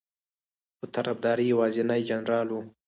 [0.77, 2.61] په طرفداری یوازینی جنرال ؤ